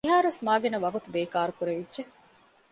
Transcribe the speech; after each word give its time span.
މިހާރުވެސް 0.05 0.41
މާގިނަ 0.45 0.77
ވަގުތު 0.83 1.07
ބޭކާރު 1.15 1.51
ކުރެވިއްޖެ 1.57 2.01